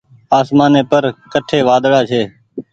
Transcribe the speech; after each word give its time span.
آسمآني 0.39 0.81
پر 0.91 1.03
ڪٺي 1.31 1.59
وآۮڙآ 1.67 2.01
ڇي۔ 2.09 2.21